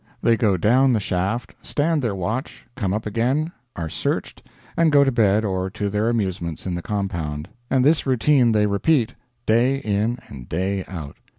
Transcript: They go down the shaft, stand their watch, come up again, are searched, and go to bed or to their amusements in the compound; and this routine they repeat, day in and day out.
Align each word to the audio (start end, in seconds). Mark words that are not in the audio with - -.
They 0.23 0.35
go 0.35 0.57
down 0.57 0.93
the 0.93 0.99
shaft, 0.99 1.53
stand 1.61 2.01
their 2.01 2.15
watch, 2.15 2.65
come 2.75 2.91
up 2.91 3.05
again, 3.05 3.51
are 3.75 3.87
searched, 3.87 4.41
and 4.75 4.91
go 4.91 5.03
to 5.03 5.11
bed 5.11 5.45
or 5.45 5.69
to 5.69 5.91
their 5.91 6.09
amusements 6.09 6.65
in 6.65 6.73
the 6.73 6.81
compound; 6.81 7.47
and 7.69 7.85
this 7.85 8.07
routine 8.07 8.51
they 8.51 8.65
repeat, 8.65 9.13
day 9.45 9.77
in 9.77 10.17
and 10.27 10.49
day 10.49 10.83
out. 10.87 11.17